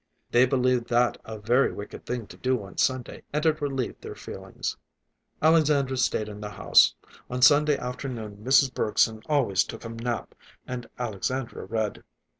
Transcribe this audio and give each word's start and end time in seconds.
They 0.31 0.47
believed 0.47 0.87
that 0.89 1.19
a 1.25 1.37
very 1.37 1.71
wicked 1.71 2.07
thing 2.07 2.25
to 2.25 2.37
do 2.37 2.63
on 2.63 2.79
Sunday, 2.79 3.21
and 3.31 3.45
it 3.45 3.61
relieved 3.61 4.01
their 4.01 4.15
feelings. 4.15 4.75
Alexandra 5.43 5.95
stayed 5.95 6.27
in 6.27 6.41
the 6.41 6.49
house. 6.49 6.95
On 7.29 7.39
Sunday 7.43 7.77
afternoon 7.77 8.37
Mrs. 8.37 8.73
Bergson 8.73 9.21
always 9.27 9.63
took 9.63 9.85
a 9.85 9.89
nap, 9.89 10.33
and 10.65 10.89
Alexandra 10.97 11.65
read. 11.65 12.01